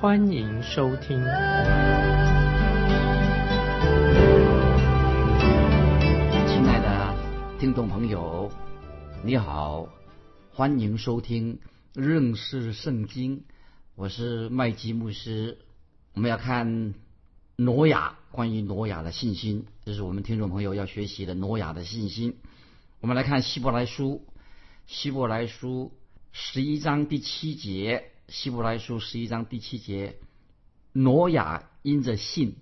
[0.00, 1.18] 欢迎收听。
[6.48, 7.14] 亲爱的
[7.58, 8.50] 听众朋友，
[9.22, 9.86] 你好，
[10.54, 11.60] 欢迎收听
[11.92, 13.44] 认识圣经。
[13.94, 15.58] 我是麦基牧师。
[16.14, 16.94] 我们要看
[17.56, 22.38] 挪亚，关于挪亚的信心，这是我们听众朋友要学习的挪亚的信心。
[23.00, 24.24] 我们来看希伯来书，
[24.86, 25.92] 希伯来书
[26.32, 30.14] 十一章第七节，希伯来书十一章第七节，
[30.92, 32.54] 挪亚因着信，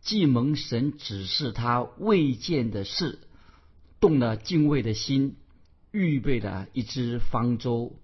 [0.00, 3.20] 既蒙神指示他未见的事，
[4.00, 5.36] 动了敬畏的心，
[5.92, 7.94] 预备了一只方舟，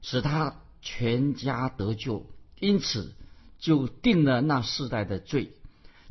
[0.00, 2.24] 使他全家得救，
[2.58, 3.14] 因此
[3.58, 5.52] 就定了那世代的罪，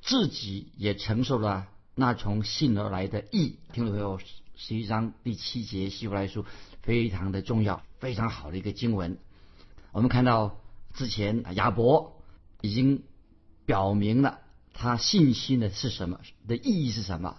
[0.03, 3.57] 自己也承受了那从信而来的义。
[3.73, 4.19] 听众朋友。
[4.57, 6.45] 十一章第七节，希伯来书
[6.81, 9.17] 非常的重要，非常好的一个经文。
[9.95, 10.59] 我们看到
[10.93, 12.21] 之前亚伯
[12.59, 13.03] 已经
[13.65, 14.41] 表明了
[14.73, 17.37] 他信心的是什么的意义是什么。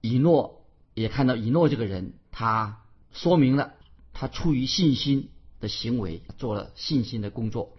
[0.00, 2.80] 以诺也看到以诺这个人，他
[3.12, 3.74] 说明了
[4.14, 5.28] 他出于信心
[5.60, 7.76] 的行为，做了信心的工作。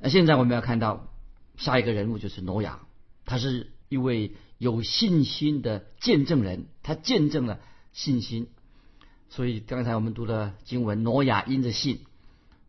[0.00, 1.06] 那现在我们要看到
[1.58, 2.86] 下一个人物就是挪亚，
[3.26, 7.60] 他是一位有信心的见证人，他见证了。
[7.92, 8.48] 信心，
[9.28, 12.00] 所以刚才我们读的经文，挪亚因着信，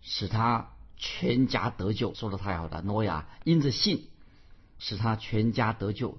[0.10, 2.82] 使他全家得救，说的太好了。
[2.82, 4.08] 挪亚因着信，
[4.80, 6.18] 使他全家得救。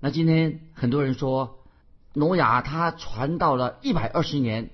[0.00, 1.58] 那今天很多人说，
[2.14, 4.70] 挪亚他传道了一百二十年，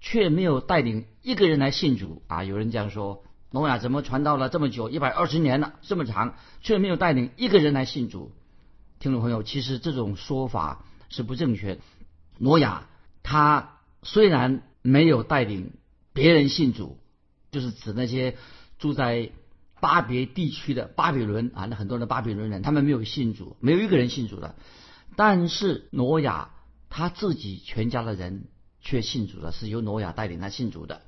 [0.00, 2.42] 却没有带领一个人来信主啊！
[2.42, 3.22] 有人这样说，
[3.52, 8.32] 诺亚怎么传道了这么久，一百二十年了这么长，却没有带领一个人来信主？
[8.98, 11.80] 听众朋友，其实这种说法是不正确的。
[12.38, 12.88] 诺亚。
[13.24, 15.74] 他虽然没有带领
[16.12, 16.98] 别人信主，
[17.52, 18.36] 就是指那些
[18.78, 19.30] 住在
[19.80, 24.56] 巴别地区的巴比伦啊，那很多的巴比伦人，他们没有信主，没有一个人信主的。
[25.16, 26.50] 但是挪亚
[26.88, 28.48] 他自己全家的人
[28.80, 31.02] 却信主了，是由挪亚带领他信主的。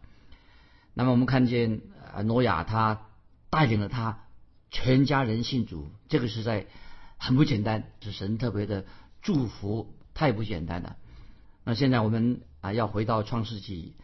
[0.92, 1.80] 那么我们看见
[2.14, 3.06] 啊，挪亚他
[3.48, 4.24] 带领了他
[4.70, 6.66] 全家人信主，这个是在
[7.16, 8.84] 很不简单，是神特别的
[9.22, 10.96] 祝福，太不简单了。
[11.64, 13.94] 那现在我们啊要回到创世纪，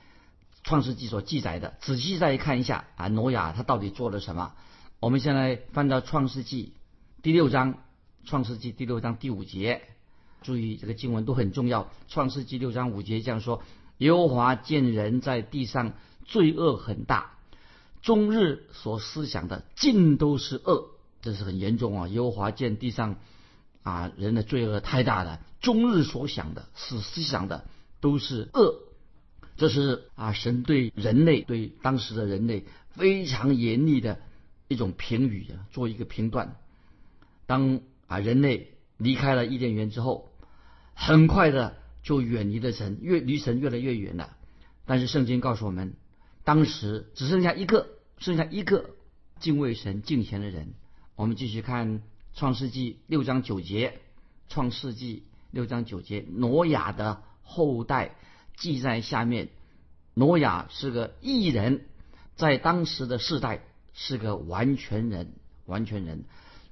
[0.63, 4.55] 创世纪所记载的，仔细再看一下啊，挪亚他到底做了什么？
[5.01, 6.75] 我们现在翻到创世纪
[7.23, 7.79] 第六章，
[8.25, 9.83] 创世纪第六章第五节，
[10.43, 11.91] 注意这个经文都很重要。
[12.09, 13.63] 创世纪六章五节这样说：
[13.99, 15.93] 耶和华见人在地上
[16.25, 17.33] 罪恶很大，
[18.03, 20.91] 终日所思想的尽都是恶，
[21.23, 22.09] 这是很严重啊。
[22.09, 23.17] 耶和华见地上。
[23.83, 27.65] 啊，人的罪恶太大了，终日所想的、是思想的
[28.03, 28.75] 都是恶，
[29.61, 34.19] 这是啊，神对人类、对当时的人类非常严厉的
[34.69, 36.57] 一种评语啊，做一个评断。
[37.45, 40.31] 当啊，人类离开了伊甸园之后，
[40.95, 44.35] 很快的就远离了神，越离神越来越远了。
[44.87, 45.93] 但是圣经告诉我们，
[46.43, 48.89] 当时只剩下一个，剩下一个
[49.41, 50.73] 敬畏神、敬虔的人。
[51.17, 52.01] 我们继续看。
[52.33, 53.99] 创世纪六章九节，
[54.49, 58.15] 创世纪六章九节，挪亚的后代
[58.61, 59.49] 记在下面。
[60.15, 61.87] 挪亚是个异人，
[62.37, 65.33] 在当时的世代是个完全人，
[65.67, 66.25] 完全人。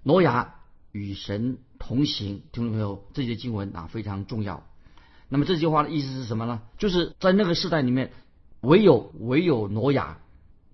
[0.03, 0.57] 挪亚
[0.93, 4.65] 与神同行，听众朋友，这些经文啊非常重要。
[5.29, 6.63] 那么这句话的意思是什么呢？
[6.79, 8.13] 就是在那个时代里面，
[8.61, 10.19] 唯有唯有挪亚，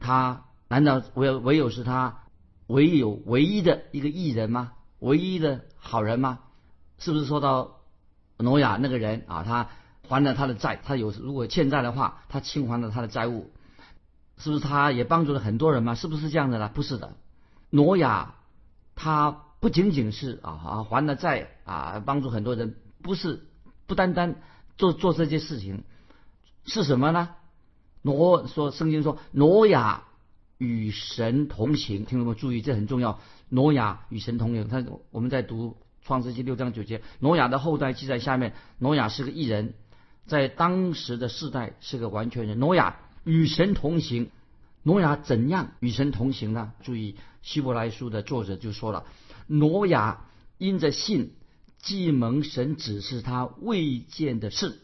[0.00, 2.22] 他难道唯有唯有是他？
[2.66, 4.72] 唯有唯一的一个艺人吗？
[4.98, 6.40] 唯一的好人吗？
[6.98, 7.80] 是不是说到
[8.38, 9.44] 挪亚那个人啊？
[9.44, 9.68] 他
[10.08, 13.50] 还了他的债，他有如果欠债的话，他清还了他的债务，
[14.38, 15.94] 是不是他也帮助了很多人吗？
[15.94, 16.70] 是不是这样的呢？
[16.72, 17.16] 不是的，
[17.70, 18.34] 挪亚
[18.94, 23.42] 他不仅仅是啊啊还了债啊，帮助很多人，不是
[23.86, 24.36] 不单单
[24.76, 25.84] 做做这些事情，
[26.64, 27.30] 是什么呢？
[28.02, 30.04] 挪说圣经说挪亚。
[30.56, 33.18] 与神同行，听众们注意，这很重要。
[33.48, 38.54] 挪亚与神同行，他我们在读创世纪六章九节，挪亚的后代记在下面。
[38.78, 39.74] 挪亚是个异人，
[40.26, 42.58] 在当时的世代是个完全人。
[42.58, 44.30] 挪亚与神同行，
[44.82, 46.72] 挪亚怎样与神同行呢？
[46.82, 49.04] 注意希伯来书的作者就说了，
[49.46, 50.24] 挪亚
[50.58, 51.32] 因着信，
[51.78, 54.80] 既蒙神指示他未见的事，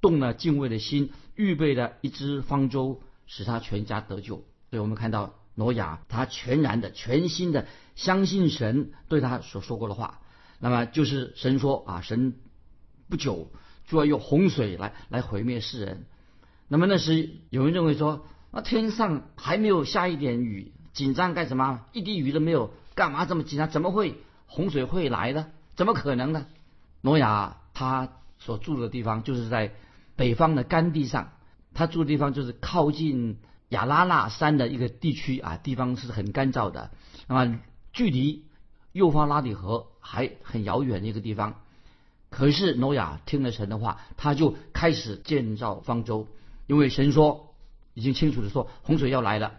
[0.00, 4.44] 动了敬畏的心，预备了一只方舟，使他全家得救。
[4.70, 7.66] 所以我们看到挪亚，他全然的、全心的
[7.96, 10.20] 相信神对他所说过的话。
[10.58, 12.34] 那么就是神说啊，神
[13.08, 13.50] 不久
[13.86, 16.06] 就要用洪水来来毁灭世人。
[16.68, 21.84] 那么那时有人认为说，那天上还没有下一点雨，紧张干什么？
[21.92, 23.68] 一滴雨都没有，干嘛这么紧张？
[23.68, 24.16] 怎么会
[24.46, 25.46] 洪水会来呢？
[25.74, 26.46] 怎么可能呢？
[27.02, 29.72] 挪亚他所住的地方就是在
[30.16, 31.32] 北方的干地上，
[31.72, 33.38] 他住的地方就是靠近
[33.68, 36.90] 亚拉腊山的一个地区啊，地方是很干燥的。
[37.28, 37.60] 那么
[37.92, 38.44] 距离
[38.92, 41.60] 幼发拉底河还很遥远的一个地方。
[42.36, 46.26] 可是挪亚听了神的话，他就开始建造方舟。
[46.66, 47.54] 因为神说，
[47.94, 49.52] 已经清楚的说，洪水要来了。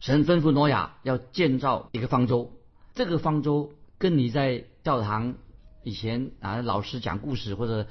[0.00, 2.50] 神吩咐挪亚要建造一个方舟。
[2.96, 5.36] 这个方舟跟你在教堂
[5.84, 7.86] 以前啊老师讲故事或者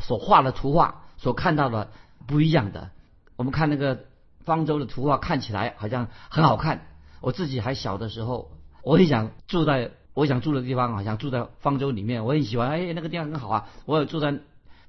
[0.00, 1.90] 所画的图画所看到的
[2.28, 2.90] 不一样的。
[3.34, 4.04] 我们看那个
[4.44, 6.86] 方舟的图画，看起来好像很好看。
[7.20, 8.52] 我自己还小的时候，
[8.84, 12.24] 我也想住在我想住的地方，好像住在方舟里面。
[12.24, 14.40] 我很喜欢，哎，那个地方很好啊，我也住在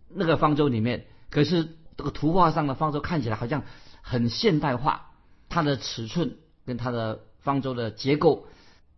[0.10, 1.06] 那个方舟里面。
[1.30, 1.78] 可是。
[1.96, 3.62] 这个图画上的方舟看起来好像
[4.02, 5.12] 很现代化，
[5.48, 8.48] 它的尺寸跟它的方舟的结构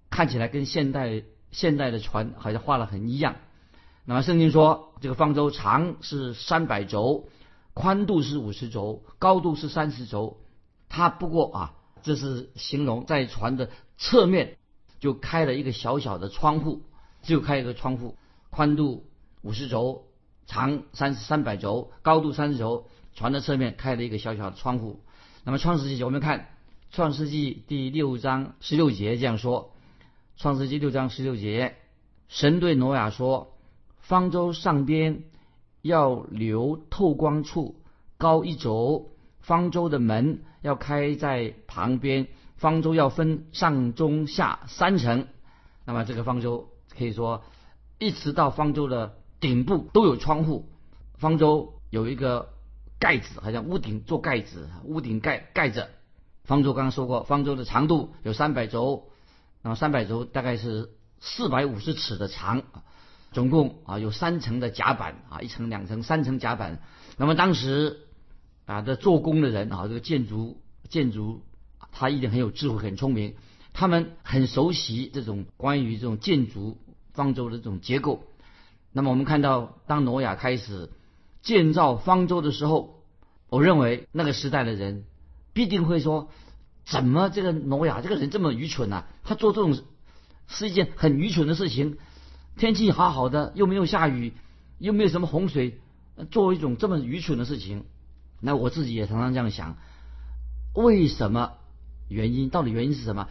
[0.09, 3.35] 看起来跟现代现代的船好像画的很一样。
[4.05, 7.27] 那么圣经说，这个方舟长是三百轴，
[7.73, 10.37] 宽度是五十轴，高度是三十轴。
[10.87, 14.55] 它不过啊，这是形容在船的侧面
[15.05, 16.81] 就开了一个小小的窗户，
[17.21, 18.17] 就开一个窗户，
[18.49, 19.05] 宽度
[19.43, 20.07] 五十轴。
[20.47, 25.01] 长三三百轴，高度三十轴，船的侧面开了一个小小的窗户。
[25.43, 26.49] 那么创世纪，我们看
[26.91, 29.71] 创世纪第六章十六节这样说：
[30.37, 31.75] 创世纪六章十六节，
[32.27, 33.57] 神对挪亚说，
[33.97, 35.23] 方舟上边
[35.81, 37.75] 要留透光处，
[38.19, 39.09] 高一轴，
[39.39, 45.27] 方舟的门要开在旁边，方舟要分上中下三层。
[45.85, 47.43] 那么这个方舟可以说
[47.99, 49.17] 一直到方舟的。
[49.41, 50.71] 顶部都有窗户，
[51.19, 52.53] 方舟有一个
[52.97, 55.89] 盖子，好像屋顶做盖子，屋顶盖盖着。
[56.45, 59.09] 方舟刚刚说过，方舟的长度有三百轴，
[59.61, 62.63] 那么三百轴大概是四百五十尺的长，
[63.33, 66.81] 总共啊有三层的甲板啊，一层、两层、三层甲板。
[67.17, 68.07] 那么当时
[68.65, 70.59] 啊的做工的人啊，这个建筑
[70.89, 71.43] 建筑
[71.97, 73.35] 他一定很有智慧、很聪明，
[73.71, 76.77] 他们很熟悉这种关于这种建筑
[77.13, 78.25] 方舟的这种结构。
[78.91, 80.89] 那么我们看到，当挪亚开始
[81.41, 83.01] 建造方舟的时候，
[83.47, 85.05] 我认为那个时代的人
[85.53, 86.29] 必定会说：
[86.85, 89.05] 怎么这个挪亚这个人这么愚蠢呢？
[89.23, 89.81] 他做这种
[90.47, 91.97] 是一件很愚蠢的事情。
[92.57, 94.33] 天气好好的，又没有下雨，
[94.79, 95.79] 又没有什么洪水，
[96.29, 97.85] 做一种这么愚蠢的事情。
[98.41, 99.77] 那我自己也常常这样想：
[100.73, 101.53] 为什么？
[102.07, 103.27] 原因到底原因是什么？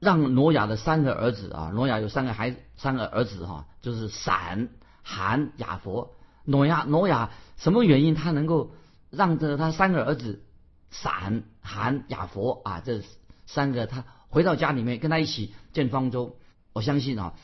[0.00, 4.68] 让挪亚的三个儿子啊，挪亚有三个孩子，三个儿子哈，就是闪。
[5.04, 6.14] 含雅佛，
[6.44, 8.72] 挪亚挪亚什么原因他能够
[9.10, 10.44] 让着他三个儿子
[10.92, 13.02] 闪含雅佛啊这
[13.44, 16.36] 三个他回到家里面跟他一起建方舟？
[16.72, 17.34] 我相信啊，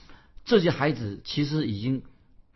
[0.45, 2.05] 这些孩子其实已经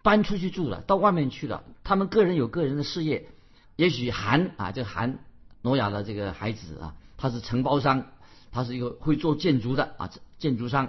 [0.04, 1.64] 搬出去住了，到外面去了。
[1.82, 3.26] 他们个人有个人的事业，
[3.74, 5.18] 也许含啊这含
[5.62, 8.08] 挪亚的这个孩子啊，他是承包商，
[8.50, 10.10] 他是一个会做建筑的啊
[10.40, 10.88] 建筑商。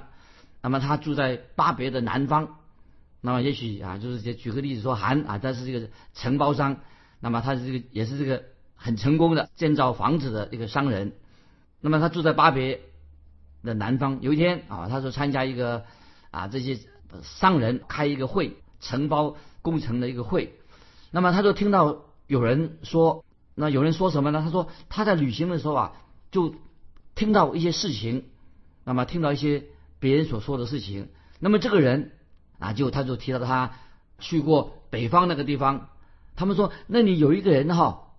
[0.63, 2.55] 那么他住在巴别的南方。
[3.21, 6.77] 那么也许啊，就是举个例子说，韩啊，他是这个承包商，
[7.19, 8.43] 那么他是这个也是这个
[8.75, 11.13] 很成功的建造房子的一个商人。
[11.79, 12.81] 那么他住在巴别
[13.63, 14.17] 的南方。
[14.21, 15.85] 有一天啊，他说参加一个
[16.31, 16.79] 啊这些
[17.21, 20.57] 商人开一个会，承包工程的一个会。
[21.11, 23.23] 那么他就听到有人说，
[23.53, 24.41] 那有人说什么呢？
[24.43, 25.93] 他说他在旅行的时候啊，
[26.33, 26.53] 就
[27.15, 28.25] 听到一些事情，
[28.83, 29.63] 那么听到一些
[29.99, 31.07] 别人所说的事情。
[31.39, 32.11] 那么这个人。
[32.59, 33.73] 啊，就他就提到他
[34.19, 35.89] 去过北方那个地方，
[36.37, 38.13] 他们说那里有一个人哈，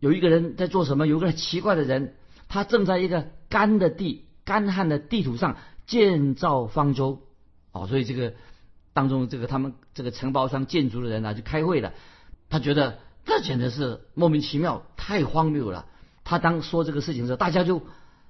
[0.00, 1.06] 有一个人在做什么？
[1.06, 2.14] 有个奇怪的人，
[2.48, 7.20] 他正在一个干的地、干旱的地图上建造方舟。
[7.72, 8.32] 哦，所以这个
[8.94, 11.92] 当中，这个他们这个承包商建筑的人呢，就开会了。
[12.48, 15.84] 他觉得这简直是莫名其妙，太荒谬了。
[16.28, 17.80] 他当说这个事情的时候，大家就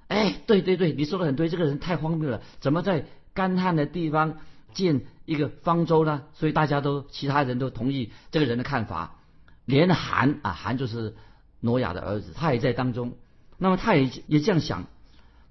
[0.07, 4.37] 哎，对对对，你说的很对，这个人太荒谬了，怎么在干旱的地方？
[4.71, 9.15] 建一个方舟呢，所以大家都其他人都同意这个人的看法，
[9.65, 11.15] 连韩啊韩就是
[11.59, 13.17] 挪亚的儿子，他也在当中。
[13.57, 14.85] 那么他也也这样想，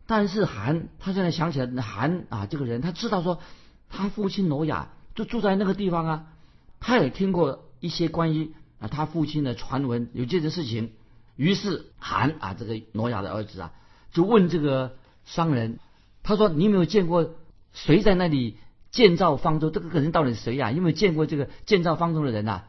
[0.07, 3.41] 但是韩他现在想起来，韩啊这个人他知道说
[3.91, 6.27] 他父亲挪亚就住在那个地方啊，
[6.81, 10.93] 他也听过一些关于啊他父亲的传闻，有这件事情。
[11.39, 13.73] 于是韩啊这个挪亚的儿子啊，
[14.11, 15.79] 就问这个商人，
[16.25, 17.31] 他说：“你有没有见过
[17.73, 18.59] 谁在那里
[18.91, 19.71] 建造方舟？
[19.71, 20.73] 这个人到底是谁呀？
[20.73, 22.65] 有没有见过这个建造方舟的人呐？”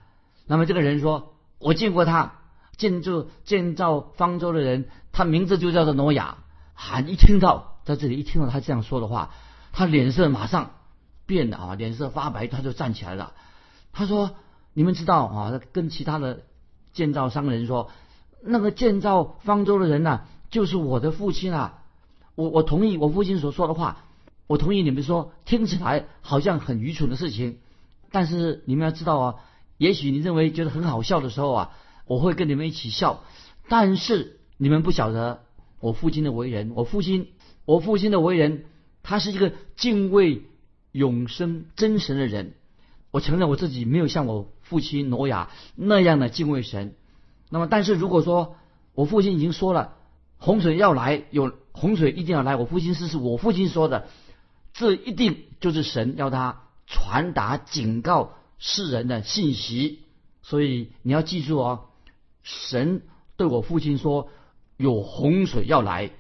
[0.46, 2.36] 那么这个人说：“我见过他，
[2.78, 6.38] 建筑建造方舟的人，他名字就叫做挪亚。”
[6.76, 9.32] 韩一听到在这里一听到他这样说的话，
[9.72, 10.76] 他脸色马上
[11.26, 13.34] 变了啊，脸色发白，他就站起来了。
[13.94, 14.36] 他说
[14.74, 16.44] ：“你们知道啊？”跟其他的
[16.94, 17.90] 建造商人说。
[18.41, 21.84] 那个建造方舟的人呢，就是我的父亲啊！
[22.36, 24.05] 我我同意我父亲所说的话，
[24.48, 27.58] 我同意你们说听起来好像很愚蠢的事情，
[28.12, 29.36] 但是你们要知道啊，
[29.77, 31.72] 也许你认为觉得很好笑的时候啊，
[32.05, 33.24] 我会跟你们一起笑，
[33.67, 35.43] 但是你们不晓得
[35.81, 37.27] 我父亲的为人，我父亲
[37.65, 38.63] 我父亲的为人，
[39.03, 40.43] 他是一个敬畏
[40.93, 42.53] 永生真神的人，
[43.12, 46.96] 我承认我自己没有像我父亲挪亚那样的敬畏神。
[47.51, 48.58] 那么，但是如果说
[48.94, 49.96] 我父亲已经说了
[50.38, 54.08] 洪水要来，有洪水一定要来，我父亲是是我父亲说的，
[54.72, 60.03] 这一定就是神要他传达警告世人的信息。
[60.44, 61.86] 所以你要记住哦，
[62.44, 63.01] 神
[63.36, 64.29] 对我父亲说
[64.77, 66.12] 有洪水要来，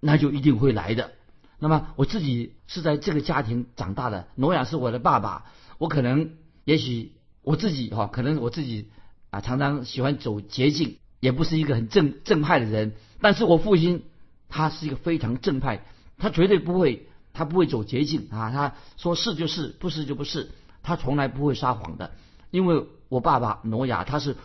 [0.00, 1.12] 那就一定会来的。
[1.58, 5.44] 那么我自己是在这个家庭长大的，挪亚是我的爸爸，
[5.76, 8.88] 我可能也许我自己哈，可能我自己。
[9.30, 12.94] 啊，常常喜欢走捷径，也不是一个很正正派的人。
[13.20, 14.04] 但是我父亲
[14.48, 15.84] 他是一个非常正派，
[16.16, 18.50] 他绝对不会，他不会走捷径啊。
[18.50, 20.50] 他说是就是，不是就不是，
[20.82, 22.12] 他从来不会撒谎的。
[22.50, 24.36] 因为我爸爸挪亚他是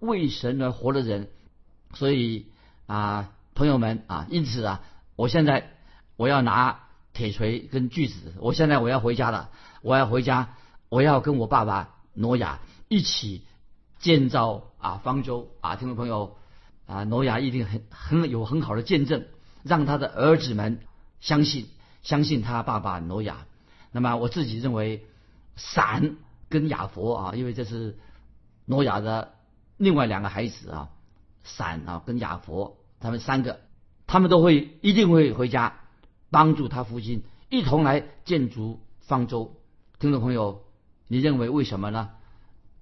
[0.00, 1.30] 为神而活的人，
[1.94, 2.46] 所以
[2.86, 4.82] 啊，朋友们啊，因此啊，
[5.16, 5.70] 我现在
[6.16, 6.80] 我要拿
[7.14, 9.48] 铁锤跟锯子，我现在我要回家了，
[9.80, 10.56] 我要回家，
[10.90, 13.46] 我要跟我爸爸挪亚一起。
[14.06, 16.36] 建造啊方舟啊，听众朋友
[16.86, 19.24] 啊，挪亚一定很很有很好的见证，
[19.64, 20.78] 让他的儿子们
[21.18, 21.66] 相信
[22.04, 23.48] 相信他爸爸挪亚。
[23.90, 25.04] 那么我自己认为，
[25.56, 27.98] 闪跟亚佛啊，因为这是
[28.64, 29.32] 挪亚的
[29.76, 30.90] 另外两个孩子啊，
[31.42, 33.58] 闪啊跟亚佛他们三个，
[34.06, 35.80] 他们都会一定会回家
[36.30, 39.56] 帮助他父亲一同来建筑方舟。
[39.98, 40.62] 听众朋友，
[41.08, 42.10] 你认为为什么呢？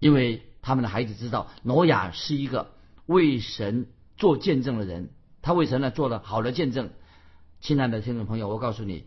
[0.01, 0.43] 因为。
[0.65, 2.71] 他们的孩子知道，挪亚是一个
[3.05, 5.11] 为神做见证的人，
[5.43, 6.89] 他为神呢做了好的见证。
[7.61, 9.05] 亲爱的听众朋友，我告诉你，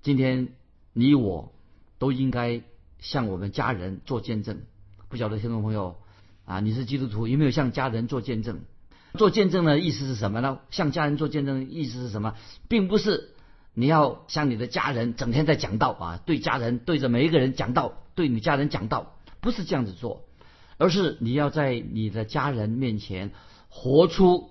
[0.00, 0.48] 今天
[0.94, 1.52] 你我
[1.98, 2.62] 都应该
[3.00, 4.62] 向我们家人做见证。
[5.10, 5.96] 不晓得听众朋友
[6.46, 8.62] 啊，你是基督徒，有没有向家人做见证？
[9.18, 10.60] 做见证的意思是什么呢？
[10.70, 12.34] 向家人做见证的意思是什么？
[12.66, 13.34] 并不是
[13.74, 20.24] 你要向你的家人整天在讲道啊，对家人对着每一个人讲道，对你家人讲道，不是这样子做。
[20.76, 23.30] 而是你要在你的家人面前
[23.68, 24.50] 活出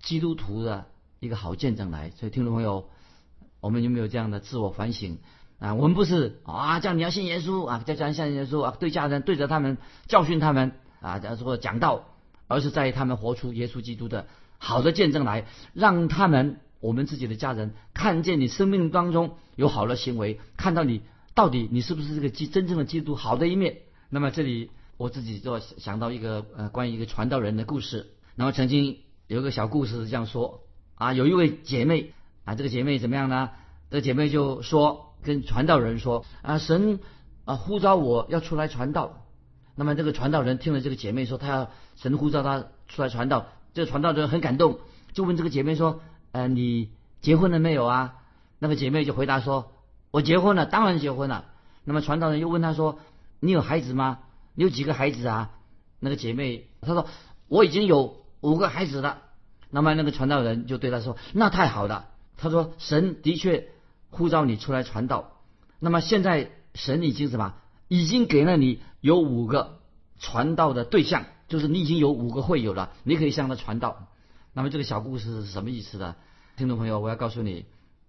[0.00, 0.86] 基督徒的
[1.20, 2.10] 一个好见证来。
[2.10, 2.88] 所以，听众朋友，
[3.60, 5.18] 我们有没有这样的自我反省
[5.58, 5.74] 啊？
[5.74, 12.04] 我们不是啊，叫你要信耶稣啊，叫家人信耶稣啊，对家人对着他们教训他们啊，叫做讲道，
[12.48, 14.26] 而是在他们活出耶稣基督的
[14.58, 21.02] 好的见证来，让他们我们自己的家人看见你生命当中有好的行为，看到你
[21.34, 23.78] 到底你是不是这个基真正的基督好的一面。
[24.10, 24.70] 那么这里。
[24.96, 30.60] 我自己就想到一个呃关于一个传道人的故事，然后曾经有一个小故事是这样说
[30.94, 32.12] 啊，有一位姐妹
[32.44, 33.50] 啊，这个姐妹怎么样呢？
[33.90, 37.00] 这个姐妹就说跟传道人说啊，神
[37.44, 39.26] 啊呼召我要出来传道。
[39.74, 44.78] 那么这个传道人听了这个姐妹说，他要神呼召他出来传道，这个传道人很感动，
[45.14, 46.00] 就问这个姐妹说，
[46.32, 48.16] 呃，你结婚了没有啊？
[48.58, 49.72] 那个姐妹就回答说，
[50.10, 51.46] 我结婚了，当然结婚了。
[51.84, 52.98] 那么传道人又问他说，
[53.40, 54.18] 你有孩子吗？
[54.54, 55.50] 你有几个孩子啊？
[56.00, 57.06] 那个姐妹她说
[57.48, 59.22] 我已经有五个孩子了。
[59.70, 63.68] 那么那个传道人就对她说：“那太好了。”他说：“神的确
[64.10, 65.40] 呼召你出来传道。
[65.78, 67.54] 那么现在神已经什么？
[67.88, 69.80] 已经给了你有五个
[70.18, 74.08] 传道的对象，就是你已经有五个会友了，你可以向他传道。
[74.52, 76.16] 那么这个小故事是什么意思呢？
[76.56, 77.64] 听众朋友，我要告诉你，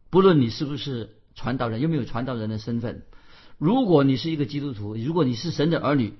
[0.09, 3.03] 不论你是不是传道人，有没有传道人的身份，
[3.57, 6.15] 如果你是一个基督徒，如果你是神的儿女。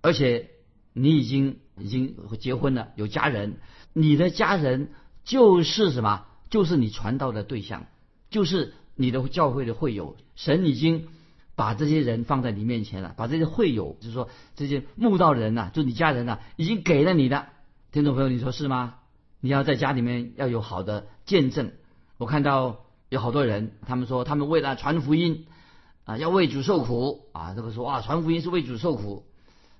[0.00, 0.50] 而且
[0.92, 3.56] 你已经已经结婚了，有家人，
[3.92, 4.90] 你的家人
[5.24, 6.24] 就是什么？
[6.50, 7.86] 就是你传道的对象，
[8.30, 10.16] 就是你的教会的会友。
[10.34, 11.08] 神已经
[11.54, 17.48] 把这些人放在你面前了，把这些会友，就是说这些慕道人呐，就你家人呐，已经给了你的。
[17.92, 18.94] 听众朋友，你说是吗？
[19.40, 21.70] 你要在家里面要有好的见证。
[22.16, 25.46] 我看到有好多人，他们说他们为了传福音，
[26.04, 29.26] 啊，要为主受苦啊，这个说啊，传福音是为主受苦。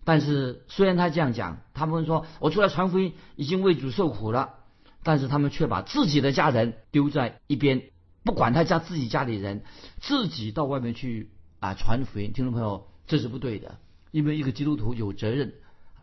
[0.09, 4.55] 但是虽然他这样讲，他们说我出来传福音已经为主受苦了，
[5.03, 7.83] 但是他们却把自己的家人丢在一边，
[8.25, 9.65] 不管他家自己家里人，
[10.01, 11.29] 自己到外面去
[11.61, 12.33] 啊传福音。
[12.33, 13.77] 听众朋友，这是不对的，
[14.11, 15.53] 因为一个基督徒有责任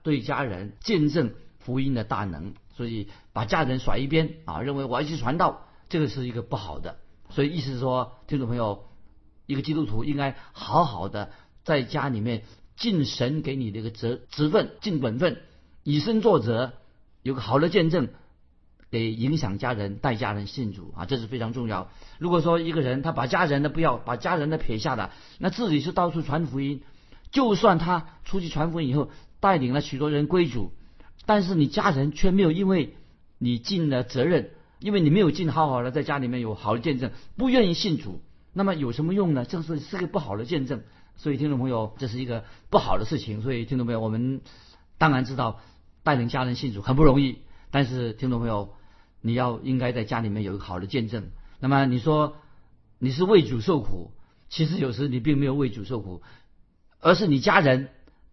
[0.03, 6.99] 对家人见证福音的大能，所以把家人甩一边啊，认为我要去传道，这个是一个不好的。
[7.31, 8.87] 所以意思是说，听众朋友，
[9.47, 11.31] 一个基督徒应该好好的
[11.63, 12.43] 在家里面。
[12.75, 15.37] 尽神给你的一个责职分，尽本分，
[15.83, 16.73] 以身作则，
[17.23, 18.09] 有个好的见证，
[18.91, 21.89] 给影响家人，带家人信主啊，这是非常重要。
[22.19, 26.81] 如果说一个人他把家人的不要，把家人的撇下了，那自己是到处传福音，
[27.31, 30.71] 就算他出去传福音以后，带领了许多人归主，
[31.25, 32.95] 但是你家人却没有因为
[33.37, 38.21] 你尽了责任，因为你没有尽好好的在家里面有好的见证，不愿意信主，
[38.53, 39.45] 那么有什么用呢？
[39.45, 40.83] 这是是个不好的见证。
[41.17, 43.41] 所以，听众朋友，这是一个不好的事情。
[43.41, 44.41] 所以，听众朋友，我们
[44.97, 45.59] 当然知道
[46.03, 47.39] 带领家人信主很不容易。
[47.71, 48.73] 但是，听众朋友，
[49.21, 51.29] 你要应该在家里面有一个好的见证。
[51.59, 52.35] 那么，你说
[52.99, 54.11] 你是为主受苦，
[54.49, 56.21] 其实有时你并没有为主受苦，
[56.99, 57.89] 而是你家人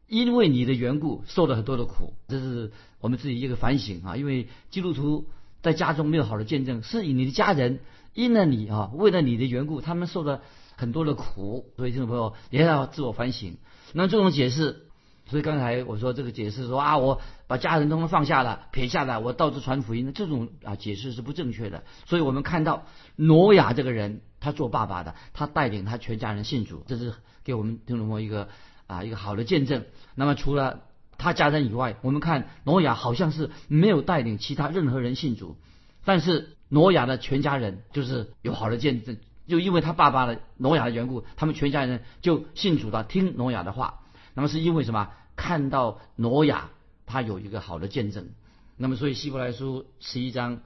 [0.09, 2.15] 因为你的缘故受了很多的苦。
[2.29, 4.17] 这是我们自己一个反省啊。
[4.17, 5.29] 因为基督徒
[5.63, 7.81] 在家中没有好的见证，是以你的家人
[8.13, 10.43] 因了你啊，为了你的缘故，他们受了。
[10.83, 13.57] 很多的苦，所以听众朋友也要自我反省。
[13.93, 14.89] 那这种解释，
[15.27, 21.85] 所以刚才我说这个解释说啊，我把家人通通放下了，撇下了，我到处传福音，这种啊解释是不正确的。
[22.07, 28.49] 所以我们看到挪亚这个人，他做爸爸的，他带领他全家人信主，这是给我们听众朋友一个
[28.89, 29.85] 啊一个好的见证。
[30.17, 30.81] 那么除了
[31.17, 35.57] 他家人以外，我们看挪亚好像是没有带领其他任何人信主，
[36.05, 39.17] 但是挪亚的全家人就是有好的见证。
[39.47, 44.01] 就因为他爸爸的挪亚的缘故，他们全家人就信主的，听挪亚的话。
[44.35, 45.11] 那么是因为什么？
[45.35, 46.71] 看到挪亚
[47.07, 48.31] 他有一个好的见证。
[48.77, 50.61] 那么所以希伯来书十一章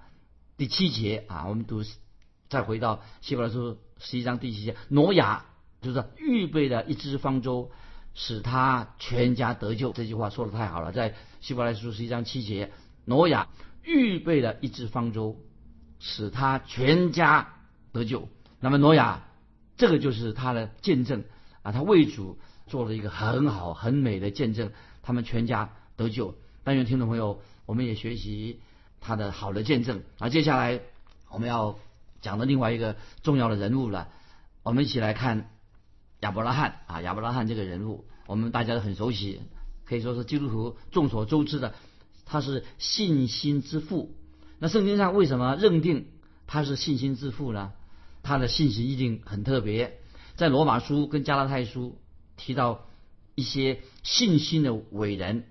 [0.56, 1.82] 第七节啊，我们读
[2.48, 5.46] 再回到希伯来书十一章第七节，挪亚
[5.80, 7.70] 就是预备了一只方舟，
[8.14, 9.92] 使他全家得救。
[9.92, 12.72] 这句话说的太好了，在希伯来书十一章七节，
[13.04, 13.48] 挪亚
[13.82, 15.40] 预备了一只方舟，
[15.98, 17.54] 使他全家
[17.92, 18.28] 得救。
[18.66, 19.22] 那么挪亚，
[19.76, 21.22] 这个就是他的见证
[21.62, 26.34] 啊，他为主做了一个很好很美的见证，他们全家得救。
[26.64, 28.58] 但愿听众朋友，我们也学习
[29.00, 30.30] 他的好的见证啊。
[30.30, 30.80] 接下来
[31.30, 31.78] 我们要
[32.20, 34.08] 讲的另外一个重要的人物了，
[34.64, 35.48] 我们一起来看
[36.18, 39.42] 亚伯拉罕啊，亚伯拉罕这个人物，我们大家都很熟悉，
[39.84, 41.72] 可以说是基督徒众所周知的，
[42.24, 44.12] 他是信心之父。
[44.58, 46.08] 那圣经上为什么认定
[46.48, 47.70] 他是信心之父呢？
[48.26, 49.98] 他的信息一定很特别，
[50.34, 51.96] 在罗马书跟加拉太书
[52.36, 52.84] 提到
[53.36, 55.44] 一些信心的伟人，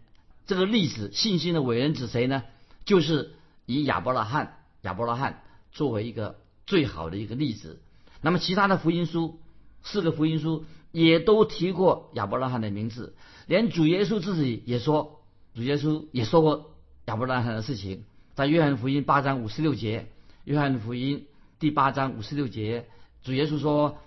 [0.46, 2.44] 这个例子信心的伟人指谁呢？
[2.84, 3.34] 就是
[3.66, 6.36] 以亚伯拉罕，亚伯拉罕作为一个
[6.68, 7.80] 最好的一个例子。
[8.22, 9.40] 那么其他的福音书，
[9.82, 13.16] 四个福音书也都提过亚伯拉罕的名字，
[13.48, 15.22] 连主耶稣自己也说，
[15.56, 20.10] 主耶稣也说过亚伯拉罕的事情，在约翰福音八章五十六节，
[20.44, 21.26] 约翰福音。
[21.66, 22.86] 第八章五十六节，
[23.24, 23.98] 主耶稣说：“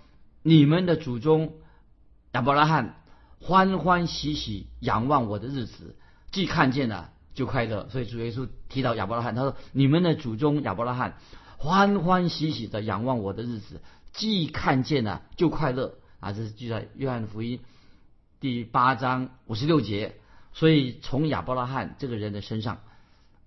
[0.45, 1.55] 你们的祖宗
[2.31, 3.03] 亚伯拉罕
[3.41, 5.97] 欢欢喜喜仰望我的日子，
[6.31, 11.17] 既看见了就快乐。”所以主耶稣提到亚伯拉罕，他说：“你们的祖宗亚伯拉罕
[11.57, 13.81] 欢欢喜喜的仰望我的日子，
[14.13, 17.59] 既看见了就快乐。”啊，这是记在约翰福音
[18.39, 20.15] 第八章五十六节。
[20.53, 22.79] 所以从亚伯拉罕这个人的身上，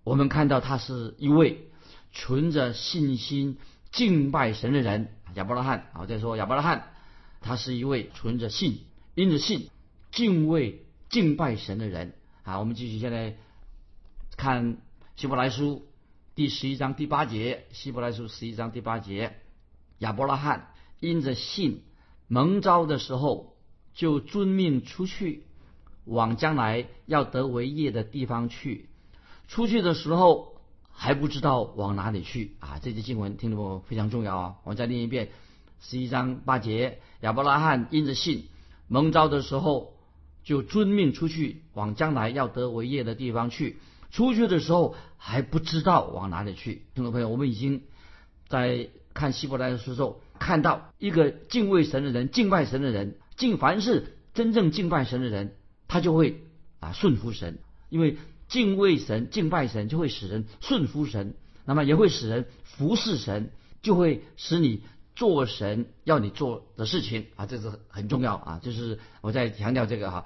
[0.04, 1.70] 我们看到他是一位
[2.12, 3.58] 存着信心。
[3.92, 6.94] 敬拜神的人亚伯拉罕啊，再说亚伯拉罕，
[7.42, 9.70] 他是一位存着信、因着信
[10.12, 12.60] 敬畏、敬拜神的人啊。
[12.60, 13.36] 我们继续现在
[14.38, 14.78] 看
[15.18, 15.86] 希伯来书
[16.36, 19.36] 第十一章第八节，希伯来书十一章第八节，
[20.00, 21.84] 亚伯拉罕因着信
[22.28, 23.58] 蒙召的时候，
[23.94, 25.44] 就遵命出去，
[26.06, 28.90] 往将来要得为业的地方去。
[29.50, 30.51] 出去的时候。
[31.04, 32.78] 还不知道往哪里去啊！
[32.80, 34.56] 这节经文听懂非常重要啊！
[34.64, 35.30] 我再念一遍：
[35.80, 38.50] 十一章八节，亚伯拉罕因着信
[38.88, 39.96] 蒙召的时候，
[40.44, 43.80] 就遵命出去，往将来要得为业的地方去。
[44.12, 46.84] 出去的时候还不知道往哪里去。
[46.94, 47.82] 听众朋友，我们已经
[48.48, 55.56] 在看希伯来的时候，看到一个敬畏神的人、敬拜神的人，敬凡是真正敬拜神的人，
[55.88, 56.44] 他就会
[56.80, 57.58] 啊顺服神，
[57.90, 58.18] 因为。
[58.52, 63.50] 敬畏神、敬拜神，就会使人顺服神，那么也会使人服侍神，
[63.82, 64.84] 就会使你
[65.16, 68.60] 做神要你做的事情啊，这是很重要啊。
[68.62, 70.26] 就是我在强调这个哈，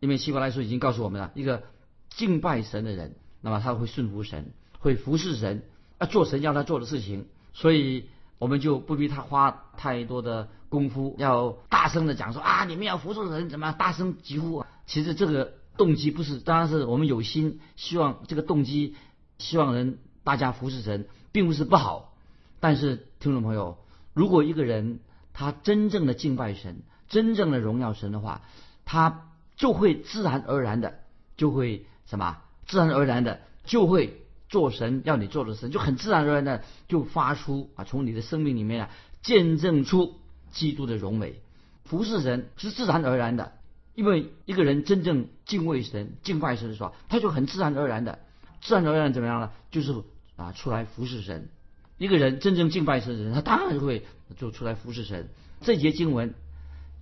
[0.00, 1.64] 因为希伯来书已经告诉我们了，一个
[2.08, 5.62] 敬拜神的人，那么他会顺服神，会服侍神，
[5.98, 8.06] 啊，做神要他做的事情，所以
[8.38, 14.64] 我们就不必他花太多的功夫，要大声的讲说啊，你们要服侍神，怎么大声疾呼？
[14.86, 18.94] 其实这个动机不是，当然是我们有心希望这个动机，
[19.38, 22.14] 希望人大家服侍神，并不是不好，
[22.60, 23.78] 但是听众朋友。
[24.14, 25.00] 如果一个人
[25.34, 28.42] 他真正的敬拜神，真正的荣耀神的话，
[28.84, 31.00] 他就会自然而然的
[31.36, 32.38] 就会什么？
[32.66, 38.90] 自然而然的就会做神要你做的事，就很自然而然的就发出啊，从你的生命里面啊，
[39.22, 40.18] 见证出
[40.50, 41.42] 基督的荣美。
[41.84, 43.52] 服侍神是自然而然的，
[43.96, 48.20] 因为一个人真正敬畏神、敬拜神的时候，他就很自然而然的，
[48.60, 49.50] 自然而然怎么样呢？
[49.70, 49.92] 就是
[50.36, 51.48] 啊，出来服侍神。
[51.96, 54.04] 一个人真正敬拜神的人，他当然会
[54.36, 55.30] 就出来服侍神。
[55.62, 56.34] 这节经文，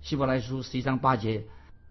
[0.01, 1.43] 希伯来书十一章八节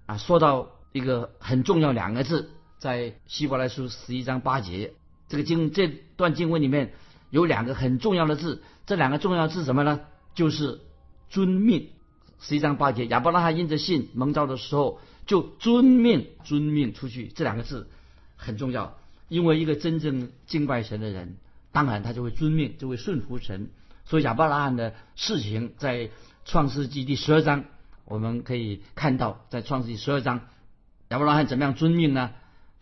[0.07, 4.95] 啊，说到一个很重要两个字，在希伯来书十一章八节
[5.29, 6.95] 这个经这段经文里面
[7.29, 10.01] 有两个很重要的字，这两个重要字什么呢？
[10.35, 10.81] 就是
[11.29, 11.91] 遵命。
[12.47, 17.29] 十一章八节，亚伯拉罕因着信蒙召的时候，就遵命，遵命出去。
[17.29, 17.89] 这两个字
[18.37, 21.39] 很重要，因为一个真正敬拜神的人。
[21.73, 23.71] 当然，他就会遵命，就会顺服神。
[24.05, 26.11] 所以亚伯拉罕的事情，在
[26.45, 27.65] 创世纪第十二章，
[28.05, 30.43] 我们可以看到，在创世纪十二章，
[31.09, 32.33] 亚伯拉罕怎么样遵命呢？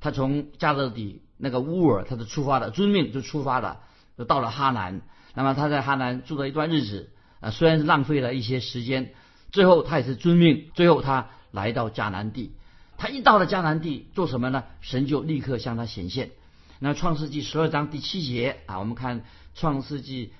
[0.01, 3.83] 他从加勒底那个乌尔，他就出发了，遵命就出发了，
[4.19, 5.03] 就到了哈南。
[5.35, 9.15] 那么他在哈南住了一段日子，啊，虽然是浪费了一些时间，
[9.53, 12.53] 最后他也是遵命，最后他来到迦南地。
[12.97, 14.65] 他一到了迦南地，做什么呢？
[14.81, 16.31] 神就立刻向他显现。
[16.79, 20.33] 那创世纪十二章第七节啊，我们看创世纪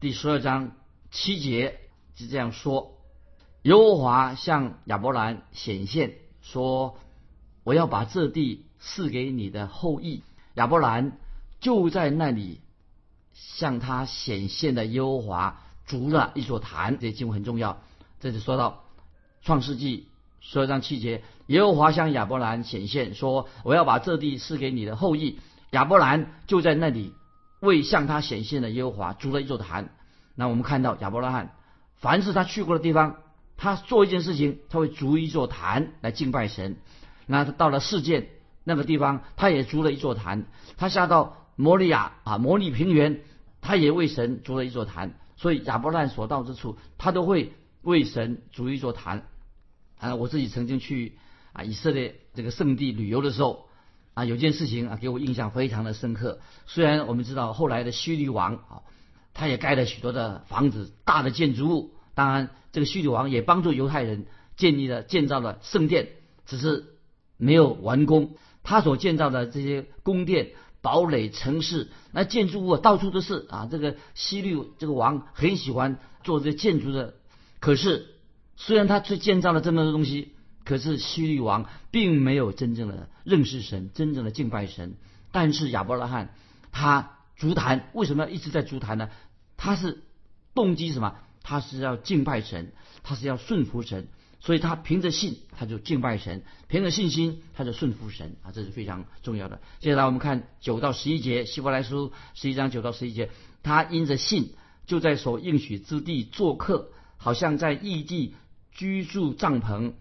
[0.00, 0.72] 第十二章
[1.10, 1.80] 七节
[2.16, 2.98] 是这样说：
[3.62, 6.98] 耶和华向亚伯兰显现说
[7.64, 10.22] ：“我要把这地赐给你的后裔。”
[10.54, 11.18] 亚伯兰
[11.60, 12.60] 就在那里
[13.32, 16.98] 向他显现的耶和华筑了一座坛。
[16.98, 17.82] 这经文很重要，
[18.20, 18.84] 这就说到
[19.42, 20.08] 创世纪
[20.40, 25.40] 十二章七节：耶和华向亚伯兰显现说：“我要把这地赐给你的后裔。”
[25.72, 27.14] 亚伯兰就在那里
[27.60, 29.90] 为向他显现的耶和华筑了一座坛。
[30.34, 31.54] 那我们看到亚伯拉罕，
[31.96, 33.16] 凡是他去过的地方，
[33.56, 36.76] 他做一件事情，他会筑一座坛来敬拜神。
[37.26, 38.28] 那他到了世界
[38.64, 40.46] 那个地方，他也筑了一座坛。
[40.76, 43.20] 他下到摩利亚啊，摩利平原，
[43.60, 45.14] 他也为神筑了一座坛。
[45.36, 49.26] 所以亚伯拉罕所到之处，他都会为神筑一座坛。
[49.98, 51.18] 啊，我自己曾经去
[51.52, 53.66] 啊以色列这个圣地旅游的时候。
[54.12, 56.40] 啊，有件事情啊，给我印象非常的深刻。
[56.66, 58.82] 虽然我们知道后来的希律王啊，
[59.34, 61.94] 他也盖了许多的房子、大的建筑物。
[62.14, 66.08] 当然，这个希律王也帮助犹太人建立了、建造了圣殿，
[66.44, 66.96] 只是
[67.36, 68.34] 没有完工。
[68.64, 70.50] 他所建造的这些宫殿、
[70.82, 73.68] 堡垒、城市，那建筑物到处都是啊。
[73.70, 77.14] 这个希律这个王很喜欢做这建筑的，
[77.60, 78.16] 可是
[78.56, 80.32] 虽然他去建造了这么多东西。
[80.62, 84.94] 可是希律王并没有真正的认识神，真正的敬拜神。
[85.32, 86.34] 但是亚伯拉罕
[86.70, 89.08] 他足坛，为什么要一直在足坛呢？
[89.56, 90.02] 他是
[90.54, 91.16] 动机什么？
[91.42, 94.06] 他是要敬拜神，他是要顺服神。
[94.38, 99.60] 所以他凭着信，他就敬拜神；凭着信心，他就顺服神啊，这是非常重要的。
[99.80, 103.30] 接下来我们看九到十一节，希伯来书十一章九到十一节，
[103.62, 104.52] 他因着信，
[104.86, 106.90] 就在所应许之地做客，
[107.20, 108.34] 好像在异地
[108.72, 109.92] 居住帐篷。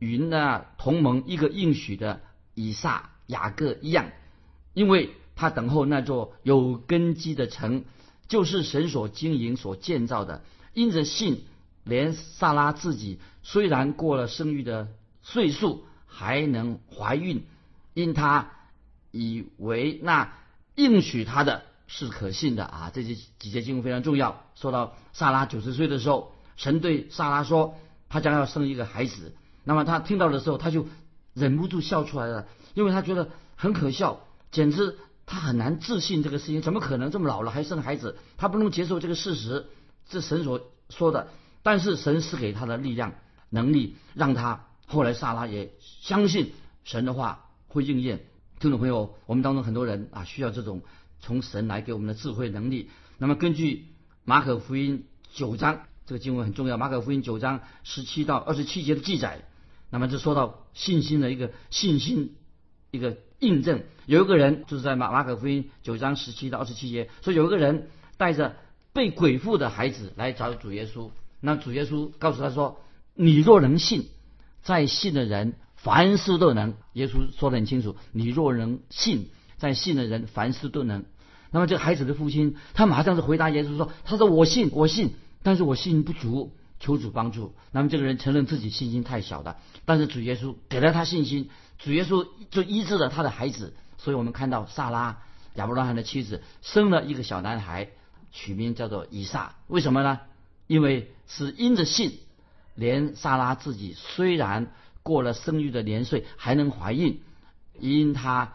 [0.00, 2.20] 与那同盟一个应许的
[2.54, 4.12] 以撒、雅各一样，
[4.72, 7.84] 因为他等候那座有根基的城，
[8.28, 10.44] 就是神所经营、所建造的。
[10.72, 11.42] 因着信，
[11.82, 14.86] 连萨拉自己虽然过了生育的
[15.22, 17.42] 岁数，还能怀孕，
[17.92, 18.52] 因他
[19.10, 20.32] 以为那
[20.76, 22.92] 应许他的是可信的啊。
[22.94, 24.44] 这些几节经文非常重要。
[24.54, 27.76] 说到萨拉九十岁的时候，神对萨拉说，
[28.10, 29.34] 他将要生一个孩子。
[29.64, 30.86] 那么他听到的时候，他就
[31.32, 38.18] 忍不住笑出来了，因为他觉得很可笑，简直他很难自信这个事情，怎么可能这么老了还生孩子？
[38.36, 39.66] 他不能接受这个事实，
[40.08, 41.28] 这神所说的。
[41.62, 43.14] 但是神赐给他的力量、
[43.50, 46.52] 能力，让他后来萨拉也相信
[46.84, 48.24] 神的话会应验。
[48.58, 50.82] 听众朋友，我们当中很多人啊，需要这种
[51.20, 52.90] 从神来给我们的智慧能力。
[53.18, 53.86] 那么根据
[54.24, 59.44] 马可福音九章，这个经文很重要，马可福音九章十七到二十七节的记载。
[59.90, 62.34] 那么就说到信心的一个信心
[62.90, 68.56] 一个印证，有一个人就是在马马可福音九章十七到二十七节说，有一个人带着
[68.94, 71.10] 被鬼附的孩子来找主耶稣。
[71.40, 72.80] 那主耶稣告诉他说
[73.12, 74.06] ：“你若能信，
[74.62, 81.04] 在信的人凡事都能。”耶稣说得很清楚：“你若能信，在信的人凡事都能。”
[81.52, 85.10] 那么这个孩子的父亲，他马上就回答耶稣说：“他说我信，我信，
[85.42, 93.74] 但是我信心不足，求主帮助。”那么这个人承认自己信心太小了，但是主耶稣给了他信心，主耶稣就医治了他的孩子。
[93.98, 95.22] 所以我们看到萨拉
[95.54, 97.88] 亚伯拉罕的妻子生了一个小男孩，
[98.30, 99.56] 取名叫做以撒。
[99.66, 100.20] 为什么呢？
[100.66, 102.18] 因为是因着信，
[102.74, 104.72] 连萨拉自己虽然
[105.02, 107.20] 过了生育的年岁，还能怀孕，
[107.80, 108.54] 因他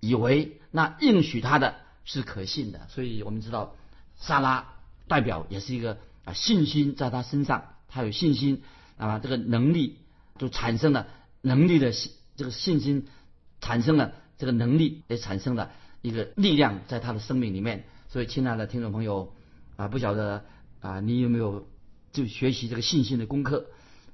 [0.00, 1.76] 以为那应许他的。
[2.08, 3.74] 是可信的，所以我们知道，
[4.16, 4.68] 萨拉
[5.08, 8.62] 代表也是一个啊信心在他身上，他有信心
[8.98, 9.96] 啊，这个能力
[10.36, 11.06] 就产生了
[11.40, 13.06] 能力的信，这个信心
[13.62, 15.70] 产生了这个能力，也产生了
[16.02, 17.86] 一个力量在他的生命里面。
[18.08, 19.32] 所以，亲爱的听众朋友
[19.76, 20.44] 啊，不晓得
[20.80, 21.66] 啊，你有没有
[22.12, 23.66] 就学习这个信心的功课？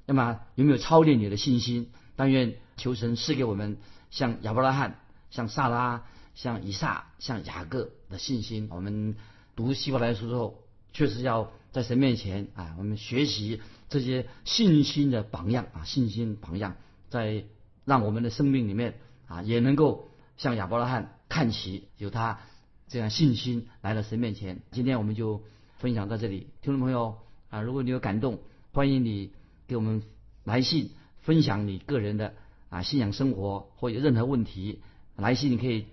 [0.05, 1.91] 那么有没有操练你的信心？
[2.15, 3.77] 但愿求神赐给我们
[4.11, 4.99] 像亚伯拉罕，
[5.29, 6.05] 像萨拉。
[6.35, 9.15] 像以撒、像雅各的信心，我们
[9.55, 13.59] 读希伯来书之后，确实要在神面前啊，我们学习
[13.89, 16.77] 这些信心的榜样啊，信心榜样，
[17.09, 17.43] 在
[17.83, 20.07] 让我们的生命里面啊，也能够
[20.37, 22.39] 像亚伯拉罕看齐，有他
[22.87, 24.61] 这样信心来到神面前。
[24.71, 25.41] 今天我们就
[25.79, 27.17] 分享到这里，听众朋友
[27.49, 28.39] 啊，如果你有感动，
[28.71, 29.31] 欢迎你
[29.67, 30.03] 给我们
[30.43, 32.35] 来信分享你个人的
[32.69, 34.79] 啊信仰生活或有任何问题，
[35.17, 35.87] 来信你可以。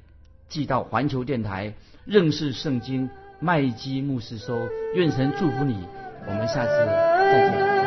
[0.51, 3.09] 寄到环球电台认识圣经
[3.41, 5.75] 麦基牧师说，愿神祝福你，
[6.27, 6.87] 我们下次
[7.33, 7.80] 再见。